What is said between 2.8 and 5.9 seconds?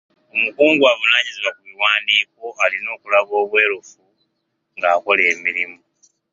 okulaga obwerufu ng'akola emirimu.